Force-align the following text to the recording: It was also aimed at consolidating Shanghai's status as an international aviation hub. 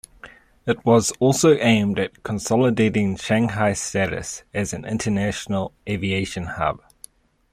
It 0.65 0.83
was 0.83 1.11
also 1.19 1.53
aimed 1.57 1.99
at 1.99 2.23
consolidating 2.23 3.17
Shanghai's 3.17 3.79
status 3.79 4.41
as 4.51 4.73
an 4.73 4.83
international 4.83 5.73
aviation 5.87 6.45
hub. 6.45 6.81